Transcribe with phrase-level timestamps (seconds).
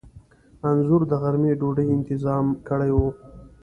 [0.69, 2.97] انځور د غرمې ډوډۍ انتظام کړی و.